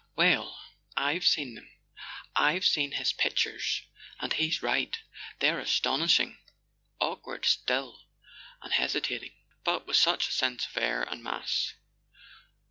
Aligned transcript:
"Well—I've 0.15 1.27
seen 1.27 1.53
them; 1.53 1.69
I've 2.35 2.65
seen 2.65 2.93
his 2.93 3.13
pictures, 3.13 3.83
and 4.19 4.33
he's 4.33 4.63
right. 4.63 4.97
They're 5.37 5.59
astonishing! 5.59 6.39
Awkward, 6.99 7.45
still, 7.45 8.07
and 8.63 8.73
hesitating; 8.73 9.33
but 9.63 9.85
with 9.85 9.97
such 9.97 10.27
a 10.27 10.31
sense 10.31 10.65
of 10.65 10.75
air 10.75 11.03
and 11.03 11.21
mass. 11.23 11.75